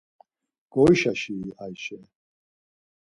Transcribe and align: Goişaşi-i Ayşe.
Goişaşi-i 0.73 1.49
Ayşe. 1.63 1.99